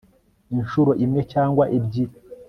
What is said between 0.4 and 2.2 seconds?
incuro imwe cyangwa ebyiri